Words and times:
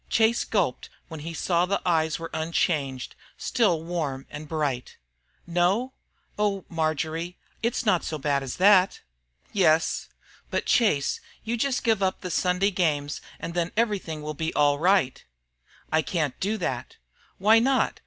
Chase 0.09 0.43
gulped 0.45 0.89
when 1.09 1.19
he 1.19 1.31
saw 1.31 1.67
the 1.67 1.79
eyes 1.85 2.17
were 2.17 2.31
unchanged, 2.33 3.15
still 3.37 3.83
warm 3.83 4.25
and 4.31 4.47
bright. 4.49 4.97
"No? 5.45 5.93
Oh, 6.39 6.65
Marjory, 6.69 7.37
it's 7.61 7.85
not 7.85 8.03
so 8.03 8.17
bad 8.17 8.41
as 8.41 8.55
that?" 8.55 9.01
"Yes. 9.53 10.09
But, 10.49 10.65
Chase, 10.65 11.19
you 11.43 11.55
just 11.55 11.83
give 11.83 12.01
up 12.01 12.21
the 12.21 12.31
Sunday 12.31 12.71
games, 12.71 13.21
and 13.39 13.53
then 13.53 13.71
everything 13.77 14.23
will 14.23 14.33
be 14.33 14.51
all 14.55 14.79
right 14.79 15.17
again." 15.17 15.27
"I 15.91 16.01
can't 16.01 16.39
do 16.39 16.57
that." 16.57 16.97
"Why 17.37 17.59
not? 17.59 17.99